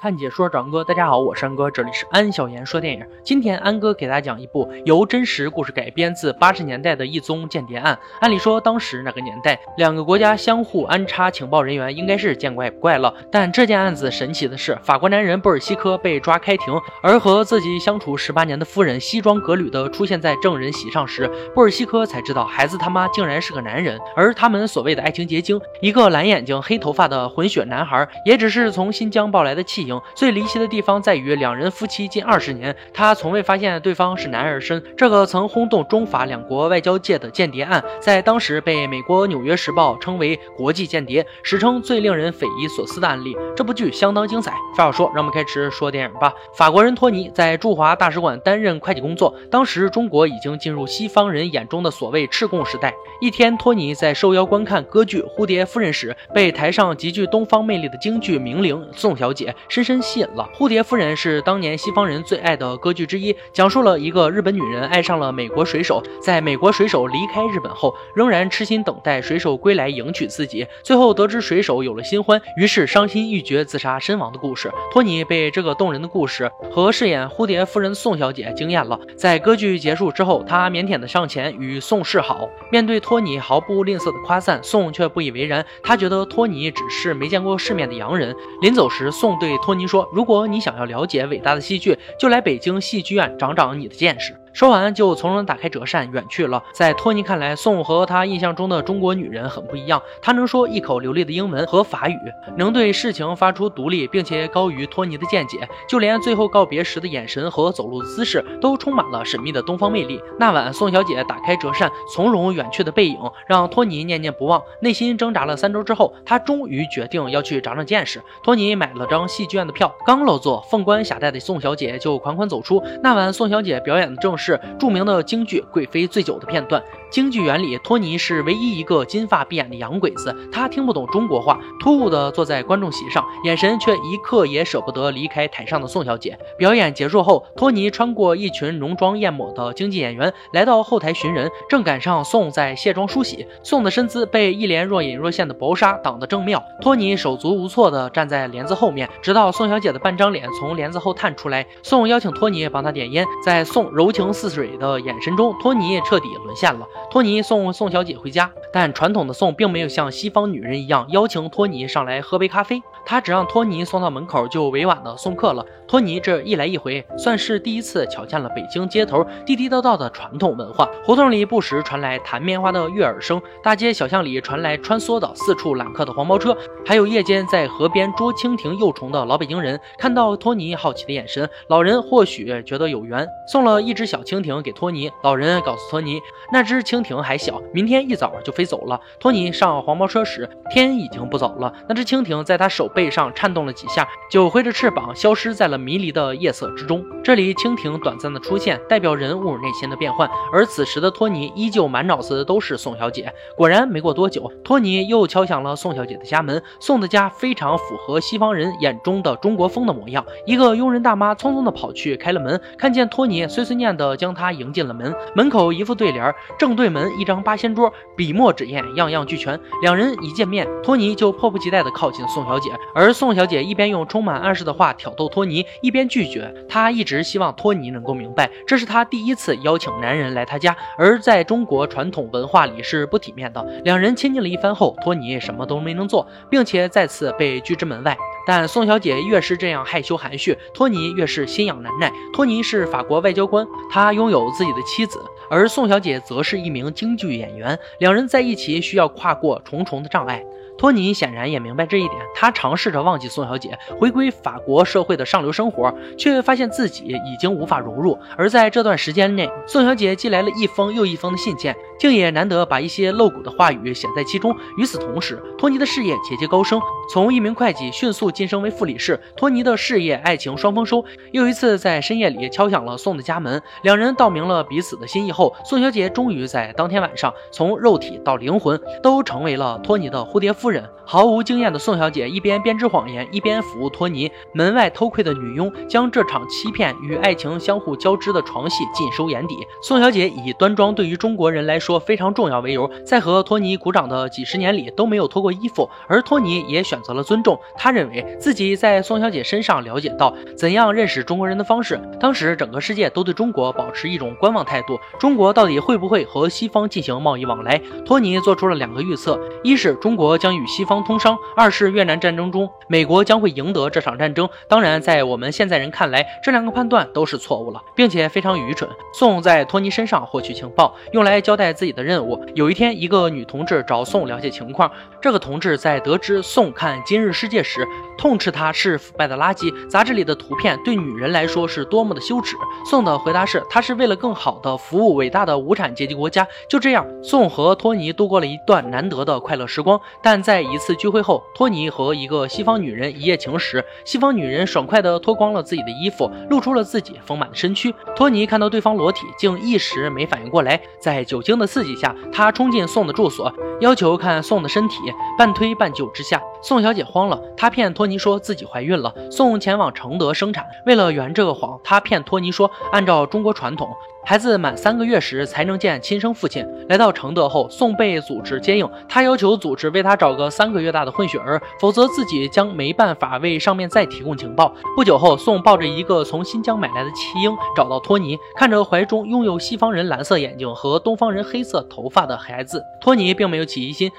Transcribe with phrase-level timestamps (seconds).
[0.00, 3.04] 看解说长哥，大家好，我是安哥，这里是安小言说电影。
[3.22, 7.98] 今天安哥给大家讲一部由真实故事改编自八十年代的一宗间谍案。
[8.22, 13.14] 按理说，当时那个年代，两个国家相互安插情报人员应该是见怪不怪了。
[13.30, 24.00] 但这件案子神奇的是，法国男人布尔西科被抓开庭，而和自己相处十八年的夫人西装革履的出现在证人席上时，布尔西科才知道孩子他妈竟然是个男人。
[24.16, 34.82] 而他们所谓的爱情结晶，一个蓝眼睛黑头发的混血男孩，也只是从新疆抱来的弃婴最离奇的地方在于，两人夫妻近二十年，他从未发现对方是男儿身。
[34.96, 43.34] 这个曾轰动中法两国外交界的间谍案，在当时被美国《纽约时报》称为国际间谍，史称最令人匪夷所思的案例。
[43.56, 44.50] 这部剧相当精彩。
[44.76, 46.32] 废话少说，让我们开始说电影吧。
[46.56, 52.92] 法国人托尼在驻华大使馆担任会计工作，当时中国已经进入西方人眼中的所谓赤共时代。
[53.20, 60.46] 一天，托尼在受邀观看歌剧《蝴蝶夫人》时，被台上极具东方魅力的京剧名伶宋小姐深深吸引了。
[60.54, 70.66] 蝴蝶夫人是当年西方人最爱的歌剧之一，讲述了一个日本女人爱上了美国水手，在美国水手离开日本后，仍然痴心等待水手归来迎娶自己。
[70.82, 74.70] 最后得知水手有了新欢，于是伤心欲绝自杀身亡的故事。
[74.92, 79.00] 托尼被这个动人的故事和饰演蝴蝶夫人宋小姐惊艳了。
[79.16, 82.46] 在歌剧结束之后，他腼腆的上前与宋示好。
[82.70, 85.64] 面对托尼毫不吝啬的夸赞，宋却不以为然。
[85.82, 88.34] 他觉得托尼只是没见过世面的洋人。
[88.60, 94.36] 临走时，宋对托尼说：“。”如果你想要了解伟大的戏剧，就来北京戏剧院长长你的见识。
[94.52, 96.62] 说完，就从容打开折扇远去了。
[96.72, 100.02] 在托尼看来，宋和他印象中的中国女人很不一样。
[100.20, 102.18] 她能说一口流利的英文和法语，
[102.56, 105.56] 能对事情发出独立，并且高于托尼的见解。
[105.88, 110.20] 就连最后告别时的眼神和走路的姿势，都充满了神秘的东方魅力。
[110.38, 114.60] 那晚，宋小姐打开折扇，从容远去的背影让托尼念念不忘。
[114.80, 118.20] 内心挣扎了三周之后，他终于决定要去长长见识。
[118.42, 122.82] 托尼买了张戏剧院的票，刚落座，凤冠霞帔的宋小姐就款款走出。
[123.00, 124.39] 那晚，宋小姐表演的正是。
[124.40, 126.82] 是著名的京剧《贵妃醉酒》的片段。
[127.10, 136.38] 京剧园里，托尼是唯一一个金发碧眼的洋鬼子，他听不懂中国话，突兀地坐在观众席上，眼神却一刻也舍不得离开台上的宋小姐。
[136.56, 143.46] 表演结束后，托尼穿过一群浓妆艳抹的京剧演员，来到后台寻人，正赶上宋在卸妆梳洗。
[143.62, 151.66] 宋的身姿被一帘若隐若现的薄纱挡得正妙，托尼手足无措地站在帘子后面，直到宋小姐的半张脸从帘子后探出来。
[151.82, 154.30] 宋邀请托尼帮他点烟，在宋柔情。
[154.32, 156.86] 似水的眼神中，托尼彻底沦陷了。
[157.08, 165.64] 托尼送宋小姐回家，但传统的宋并没有像西方女人一样邀请托尼上来喝杯咖啡，他只让托尼送到门口就委婉的送客了。
[165.90, 170.88] 托尼这一来一回，算是第一次瞧见了北京街头地地道道的传统文化。
[171.02, 176.56] 胡同里不时传来弹棉花的悦耳声，大街小巷里传来穿梭的四处揽客的黄包车，
[176.86, 179.80] 还有夜间在河边捉蜻蜓幼虫的老北京人。
[179.98, 184.20] 看到托尼好奇的眼神，老人或许觉得有缘，送了一只小。
[184.20, 186.20] 蜻蜓给托尼，老人告诉托尼，
[186.52, 189.00] 那只蜻蜓还小，明天一早就飞走了。
[189.18, 191.74] 托尼上黄包车时，天已经不早了。
[191.88, 197.04] 那只蜻蜓在他手背上颤动了几下，就挥着翅膀消失在了迷离的夜色之中。
[197.24, 200.30] 这里蜻蜓短暂的出现，代表人物内心的变换。
[200.52, 203.32] 而此时的托尼依旧满脑子都是宋小姐。
[203.56, 206.62] 果然，没过多久，托尼又敲响了宋小姐的家门。
[206.78, 210.24] 宋的家非常符合西方人眼中的中国风的模样。
[210.46, 214.10] 一个佣人大妈匆匆的跑去开了门，看见托尼，碎碎念的。
[214.20, 219.58] 将他迎进了门，门口一副对联，正对门一张八仙桌，笔墨纸砚样样俱全。
[219.80, 226.52] 两人一见面，托尼就迫不及待的靠近宋小姐，而宋小姐一边用充满暗示的话挑逗托尼，一边拒绝。
[226.68, 233.62] 她一直希望托尼能够明白，这是她第一次邀请男人来她家，而在中国传统文化里是不体面的。
[233.84, 238.16] 两人亲近了一番后，托尼什么都没能做，并且再次被拒之门外。
[238.46, 242.10] 但宋小姐越是这样害羞含蓄，托尼越是心痒难耐。
[242.32, 245.20] 托尼是法国外交官，他拥有自己的妻子，
[245.50, 250.42] 而宋小姐则是一名京剧演员，两人在一起需要跨过重重的障碍。
[250.80, 258.18] 托尼显然也明白这一点，他尝试着忘记宋小姐，回归法国社会的上流生活，却发现自己已经无法融入。
[258.34, 264.56] 而在这段时间内，宋小姐寄来了一封又一封的信件，竟也难得把一些露骨的话语写在其中。
[264.78, 266.80] 与此同时，托尼的事业节节高升，
[267.12, 269.20] 从一名会计迅速晋升为副理事。
[269.36, 271.04] 托尼的事业、爱情双丰收。
[271.32, 280.70] 又一次在深夜里敲响了宋的家门，两人道明了彼此的心意后，宋小姐终于在当天晚上，从肉体到灵魂都成为了托尼的蝴蝶夫。
[280.70, 284.30] 人毫无经验的宋小姐一边编织谎言，一边服务托尼。
[284.54, 289.56] 门外偷窥的女佣将这场欺骗与爱情相互交织的床戏尽收眼底。
[289.82, 297.58] 宋小姐以端庄对于中国人来说说非常重要为由，在和托尼鼓掌的几十年里都没有脱过衣服，而托尼也选择了尊重。
[297.76, 302.00] 他认为自己在宋小姐身上了解到怎样认识中国人的方式。
[302.20, 307.80] 当时整个世界都对中国保持一种观望态度，中国到底会不会和西方进行贸易往来？
[308.06, 314.48] 托尼做出了两个预测：一是中国将与西方通商；二是越南战争中美国将会赢得这场战争。
[314.68, 318.88] 当然，在我们现在人看来，这两个判断都是错误了，并且非常愚蠢。
[319.12, 322.38] 宋在托尼身上获取情报，用来交代自己的任务。
[322.54, 324.92] 有一天，一个女同志找宋了解情况。
[325.18, 327.86] 这个同志在得知宋看《今日世界》时，
[328.18, 329.72] 痛斥他是腐败的垃圾。
[329.88, 332.54] 杂志里的图片对女人来说是多么的羞耻。
[332.84, 336.46] 宋的回答是，他是为了更好的服务伟大的无产阶级国家。
[336.68, 339.98] 就这样，宋和托尼度过了一段难得的快乐时光。
[340.22, 347.94] 但在一次聚会后，托尼和一个西方女人一夜情时，西方女人爽快地脱光了自己的衣服，露出了自己丰满的身躯。
[348.14, 350.78] 托尼看到对方裸体，竟一时没反应过来。
[350.98, 354.96] 在酒精的刺激下，他冲进宋的住所，要求看宋的身体。
[355.38, 360.66] 半推半就之下，宋小姐慌了，她骗托尼说自己怀孕了，宋前往承德生产。
[360.84, 363.88] 为了圆这个谎，她骗托尼说，按照中国传统。
[364.24, 366.66] 孩子满三个月时才能见亲生父亲。
[366.88, 374.72] 来到承德后，宋被组织接应，他要求组织为他找个三个月大的混血儿，否则自己将没办法为上面再提供情报。
[374.94, 384.10] 不久后，宋抱着一个从新疆买来的弃婴找到托尼，看着怀中拥有西方人蓝色眼睛和东方人黑色头发的孩子，托尼并没有起疑心。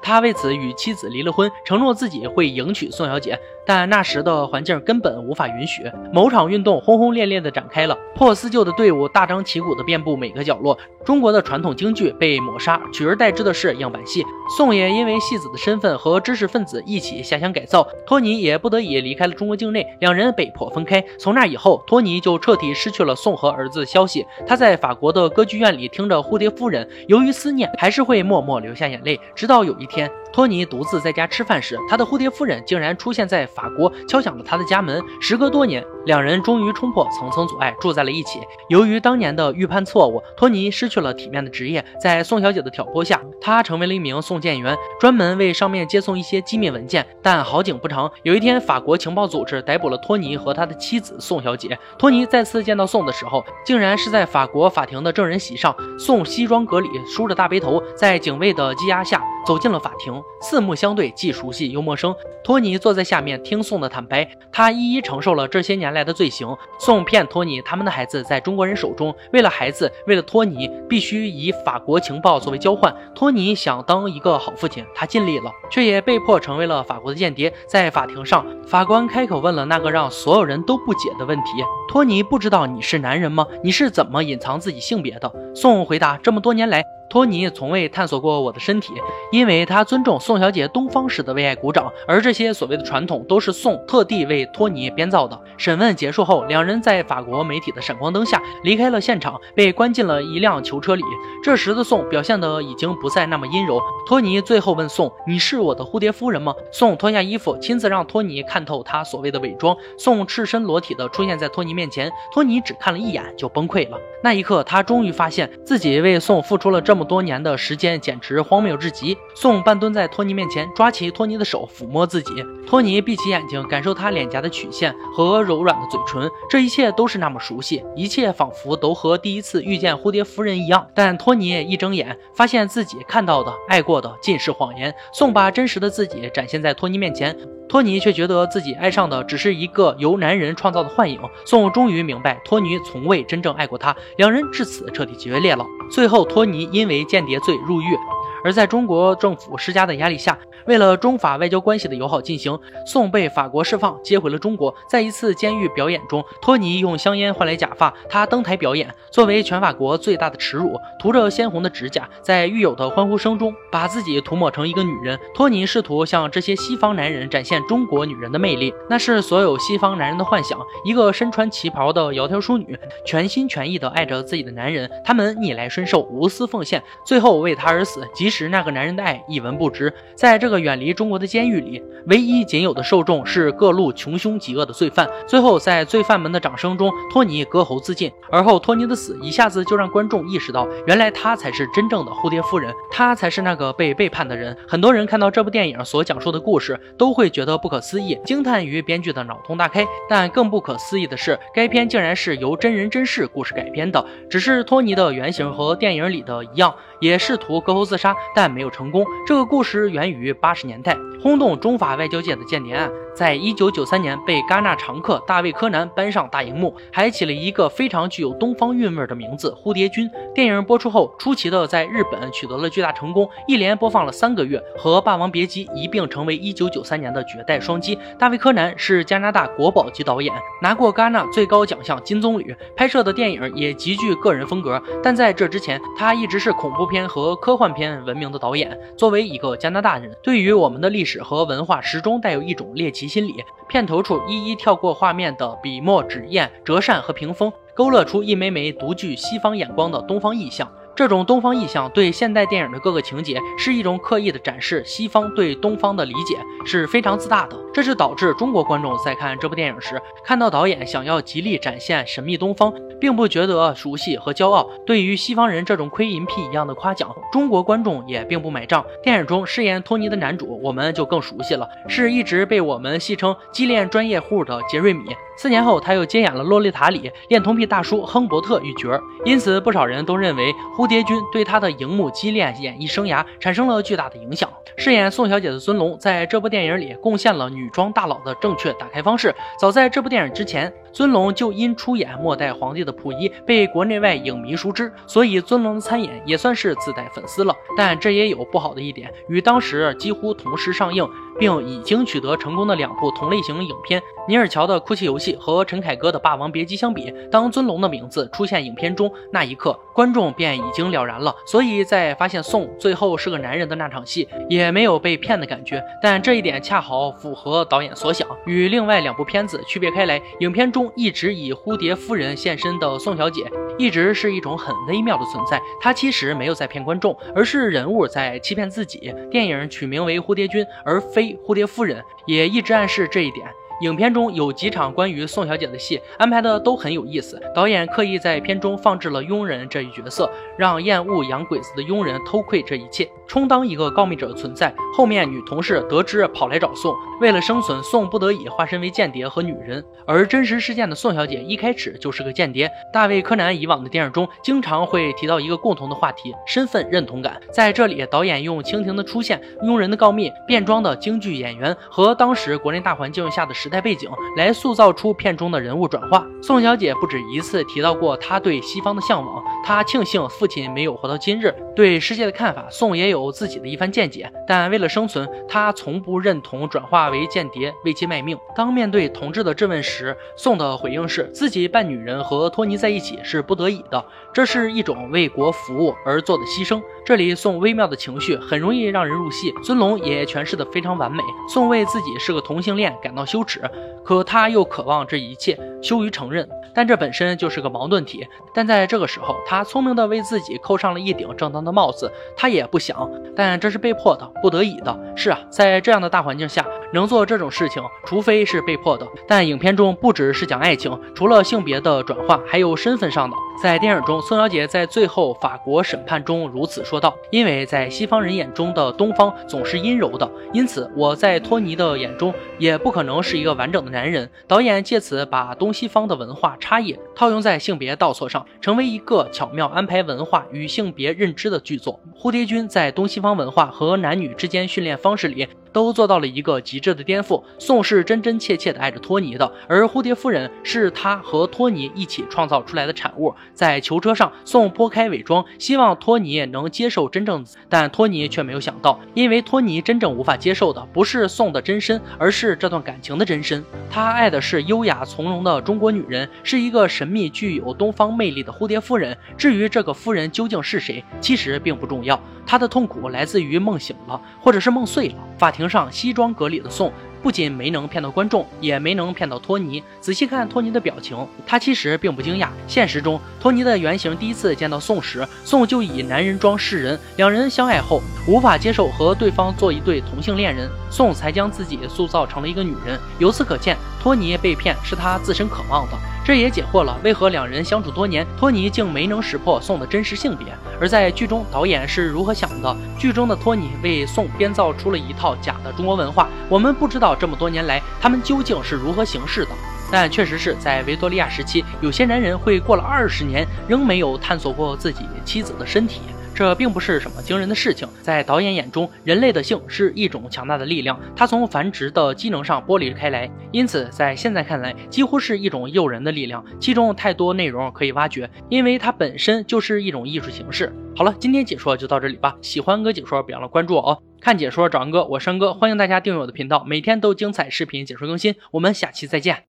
[0.00, 3.36] 他为此与妻子离了婚，承诺自己会迎娶宋小姐。
[3.68, 5.82] 但那时的环境根本无法允许。
[6.10, 10.78] 某场运动轰轰烈烈地展开了，破四旧的队伍大张旗鼓地遍布每个角落。
[11.04, 14.24] 中国的传统京剧被抹杀，取而代之的是样板戏。
[14.56, 21.04] 宋也因为戏子的身份和知识分子一起下乡改造，托尼也不得已离开了中国境内，两人被迫分开。
[21.18, 24.24] 从那以后，托尼就彻底失去了宋和儿子的消息。
[24.46, 29.20] 他在法国的歌剧院里听着《蝴蝶夫人》，由于思念，还是会默默流下眼泪。
[29.34, 33.48] 直到有一天，托尼独自在家吃饭时，他的蝴蝶夫人竟然出现在。
[33.58, 35.02] 法国敲响了他的家门。
[35.20, 38.40] 时隔多年，两人终于冲破层层阻碍，住在了一起。
[38.68, 41.84] 由于当年的预判错误，托尼失去了体面的职业。
[42.00, 47.04] 在宋小姐的挑拨下，他成为了一名送件员，专门为上面接送一些机密文件。
[47.22, 51.76] 但好景不长，有一天，法国情报组织逮捕了托尼和他的妻子宋小姐。
[51.98, 55.74] 托尼再次见到宋的时候，竟然是在法国法庭的证人席上。
[55.98, 62.14] 宋西装革履，梳着大背头，在警卫的羁押下走进了法庭，四目相对，既熟悉又陌生。
[62.44, 63.38] 托尼坐在下面。
[63.42, 66.48] 听宋的坦白，他一一承受了这些年来的罪行。
[66.78, 69.14] 宋骗托尼，他们的孩子在中国人手中。
[69.32, 72.94] 为了孩子，为了托尼，必须以法国情报作为交换。
[73.14, 77.52] 托尼想当一个好父亲，他尽力了，却也被迫成为了法国的间谍。
[77.66, 81.52] 在法庭上，法官开口问了那个让所有人都不解的问题：
[81.88, 83.46] 托尼不知道你是男人吗？
[83.62, 85.32] 你是怎么隐藏自己性别的？
[85.54, 86.97] 宋回答：这么多年来。
[87.08, 88.92] 托尼从未探索过我的身体，
[89.32, 95.38] 因为他尊重宋小姐东方式的为爱鼓掌，而这些所谓的传统都是宋特地为托尼编造的。
[95.56, 101.02] 审问结束后，两人在法国媒体的闪光灯下离开了现场，被关进了一辆囚车里。
[101.42, 103.80] 这时的宋表现得已经不再那么阴柔。
[104.06, 109.76] 托尼最后问宋：“你是我的蝴蝶夫人吗？”宋脱下衣服，亲自让托尼看透他所谓的伪装。
[109.96, 113.98] 宋赤身裸体的出现在托尼面前，托尼只看了一眼就崩溃了。
[114.22, 119.16] 那一刻，他终于发现自己为宋付出了这么么多年的时间，简直荒谬至极。
[119.34, 122.32] 宋半蹲在托尼面前，抓起托尼的手，抚摸自己。
[122.66, 130.86] 托尼闭起眼睛，感受他脸颊的曲线和柔软的嘴唇，这一切都是那么熟悉，一切仿佛都和第一次遇见蝴蝶夫人一样。
[130.94, 134.94] 但托尼一睁眼，发现自己看到的、爱过的尽是谎言。
[135.14, 137.34] 宋把真实的自己展现在托尼面前。
[137.68, 141.20] 托尼却觉得自己爱上的只是一个由男人创造的幻影。
[141.44, 145.64] 宋终于明白，托尼从未真正爱过他，两人至此彻底决裂了。
[145.90, 147.96] 最后，托尼因为间谍罪入狱。
[148.44, 154.74] 而在中国政府施加的压力下，为了中法外交关系的友好进行，宋被法国释放，接回了中国。
[154.88, 165.18] 在一次监狱表演中，托尼用香烟换来假发，他登台表演，作为全法国最大的耻辱，涂着鲜红的指甲，在狱友的欢呼声中，把自己涂抹成一个女人。
[165.34, 178.06] 托尼试图向这些西方男人展现中国女人的魅力，那是所有西方男人的幻想：一个身穿旗袍的窈窕淑女，全心全意地爱着自己的男人，他们逆来顺受，无私奉献，最后为他而死。
[178.14, 179.90] 即其实那个男人的爱一文不值。
[180.14, 185.08] 在这个远离中国的监狱里，唯一仅有的受众是各路穷凶极恶的罪犯。
[185.26, 188.12] 最后，在罪犯们的掌声中，托尼割喉自尽。
[188.30, 194.54] 而后，托尼的死一下子就让观众意识到，原来他才是真正的蝴蝶夫人，他才是那个被背叛的人。
[194.68, 199.86] 很多人看到这部电影所讲述的故事，都会觉得不可思议，惊叹于编剧的脑洞大开。
[200.06, 204.04] 但更不可思议的是，该片竟然是由真人真事故事改编的。
[204.28, 209.04] 只是托尼的原型和电影里的一样，也试图割喉自杀，但没有成功。
[209.26, 220.08] 这个故事源于八十年代，轰动中法外交界的间谍案，在一九九三年被戛纳常客大卫柯南搬上大荧幕，还起了一个非常具有东方韵味的名字——蝴蝶君。
[220.32, 227.98] 电影播出后，出奇的在日本取得了巨大成功，一连播放了三个月，和《霸王别姬》一并成为一九九三年的绝代双击。
[228.16, 230.32] 大卫柯南是加拿大国宝级导演，
[230.62, 234.80] 拿过戛纳最高奖项金棕榈，拍摄的电影也极具个人风格。
[235.02, 238.78] 但在这之前，他一直是恐怖片和科幻片闻名的导演。
[238.96, 243.42] 作为一个加拿大人，对于我们的历史和文化，始终带有一种猎奇心理。
[243.66, 250.70] 片头处一一跳过画面的笔墨纸砚、折扇和屏风，勾勒出一枚枚独具西方眼光的东方意象。
[250.98, 256.36] 这种东方意象对现代电影的各个情节是一种刻意的展示，西方对东方的理解
[256.66, 257.56] 是非常自大的。
[257.72, 264.68] 这就导致中国观众在看这部电影时，看到导演想要极力展现神秘东方，并不觉得熟悉和骄傲。
[264.84, 268.84] 对于西方人这种窥淫癖一样的夸奖，中国观众也并不买账。
[269.00, 275.04] 电影中饰演托尼的男主，我们就更熟悉了，是一直被我们戏称“激恋专业户”的杰瑞米。
[275.36, 284.50] 四年后，他又接演了《洛丽塔》里恋童癖大叔亨伯特一角，因此不少人都认为蝴蝶君对他的荧幕激恋演艺生涯产生了巨大的影响。
[284.76, 289.34] 饰演宋小姐的尊龙在这部电影里贡献了女装大佬的正确打开方式。
[289.58, 297.54] 早在这部电影之前，尊龙就因出演《末代皇帝》的溥仪被国内外影迷熟知，所以尊龙的参演也算是自带粉丝了。
[297.76, 301.06] 但这也有不好的一点，与当时几乎同时上映。
[301.38, 311.34] 并已经取得成功的两部同类型影片《尼尔乔的哭泣游戏》和陈凯歌的《霸王别姬》相比，当尊龙的名字出现影片中那一刻，观众便已经了然了。
[311.46, 315.82] 所以在发现宋最后是个男人的那场戏，也没有被骗的感觉。
[316.02, 320.20] 但这一点恰好符合导演所想，与另外两部片子区别开来。
[320.40, 325.60] 影片中一直以蝴蝶夫人现身的宋小姐，一直是一种很微妙的存在。
[325.80, 329.14] 她其实没有在骗观众，而是人物在欺骗自己。
[329.30, 331.27] 电影取名为《蝴蝶君》，而非。
[331.36, 333.48] 蝴蝶夫人也一直暗示这一点。
[333.80, 344.74] 影片中有几场关于宋小姐的戏安排的都很有意思，导演刻意在片中放置了佣人这一角色，让厌恶洋鬼子的佣人偷窥这一切，充当一个告密者的存在。
[344.96, 349.84] 后面女同事得知跑来找宋，为了生存，宋不得已化身为间谍和女人。
[350.04, 352.68] 而真实事件的宋小姐一开始就是个间谍。
[352.92, 357.40] 大卫柯南以往的电影中经常会提到一个共同的话题——身份认同感。
[357.52, 363.67] 在这里，导演用蜻蜓的出现、佣人的告密、变装的京剧演员和当时国内大环境下的时。
[363.68, 366.26] 时代背景来塑造出片中的人物转化。
[366.40, 371.54] 宋小姐不止一次提到过她对西方的向往，她庆幸父亲没有活到今日。
[371.76, 374.32] 对世界的看法，宋也有自己的一番见解。
[374.46, 378.38] 但为了生存，她从不认同转化为间谍为其卖命。
[378.56, 386.80] 当面对同志的质问时，宋的回应是自己扮女人和托尼在一起是不得已的，这是一种为国服务而做的牺牲。
[387.04, 391.22] 这里宋微妙的情绪很容易让人入戏，尊龙也诠释的非常完美。
[391.48, 393.60] 宋为自己是个同性恋感到羞耻。
[394.04, 398.26] 可他又渴望这一切，羞于承认，但这本身就是个矛盾体。
[398.54, 402.10] 但在这个时候，他聪明的为自己扣上了一顶正当的帽子。
[402.36, 404.98] 他也不想，但这是被迫的，不得已的。
[405.16, 409.06] 是啊，在这样的大环境下，能做这种事情，除非是被迫的。
[409.26, 413.36] 但影片中不只是讲爱情，除了性别的转换，还有身份上的。
[413.60, 432.00] 在电影中，宋小姐在最后法国审判中如此说道：“因为在西方人眼中的东方总是阴柔的，因此我在托尼的眼中也不可能是一个完整的男人。”导演借此把东东西方的文化差异套用在性别倒错上，成为一个巧妙安排文化与性别认知的巨作。
[432.18, 435.46] 蝴蝶君在东西方文化和男女之间训练方式里。
[435.78, 437.40] 都做到了一个极致的颠覆。
[437.56, 443.32] 宋是真真切切的爱着托尼的，而蝴蝶夫人是他和托尼一起创造出来的产物。
[443.54, 453.64] 在囚车上，宋拨开伪装，希望托尼能接受真正，但托尼却没有想到，因为托尼真正无法接受的不是宋的真身，而是这段感情的真身。
[453.88, 459.16] 他爱的是优雅从容的中国女人，是一个神秘具有东方魅力的蝴蝶夫人。
[459.36, 462.20] 至于这个夫人究竟是谁，其实并不重要。
[462.44, 465.14] 他的痛苦来自于梦醒了，或者是梦碎了。
[465.38, 469.82] 法庭上，西装革履的宋不仅没能骗到观众，也没能骗到托尼。
[470.00, 472.48] 仔细看托尼的表情，他其实并不惊讶。
[472.66, 476.98] 现实中，托尼的原型第一次见到宋时，宋就以男人装示人。
[477.16, 482.98] 两人相爱后，无法接受和对方做一对同性恋人，宋才将自己塑造成了一个女人。
[483.18, 485.98] 由此可见，托尼被骗是他自身渴望的。
[486.28, 490.48] 这也解惑了为何两人相处多年，托尼竟没能识破宋的真实性别。
[490.78, 492.76] 而在剧中，导演是如何想的？
[492.98, 499.52] 剧中的托尼为宋编造出了一套假的中国文化，我们不知道这么多年来他们究竟是如何行事的。
[499.90, 506.02] 但确实是在维多利亚时期，有些男人会过了二十年仍没有探索过自己妻子的身体。
[506.34, 520.72] 这并不是什么惊人的事情，在导演眼中，人类的性是一种强大的力量，它从繁殖的机能上剥离开来，因此在现在看来，几乎是一种诱人的力量，其中太多内容可以挖掘，因为它本身就是一种艺术形式。
[520.94, 529.44] 好了，今天解说就到这里吧，喜欢哥解说别忘了关注我哦，看解说找安哥，我山哥，欢迎大家订阅我的频道，每天都精彩视频解说更新，我们下期再见。